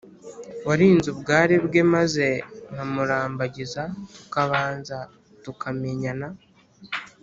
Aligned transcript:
warinze 0.67 1.07
ubwari 1.13 1.55
bwe 1.65 1.81
maze 1.93 2.25
nkamurambagiza 2.71 3.81
tukabanza 4.15 4.97
tukamenyana, 5.43 6.27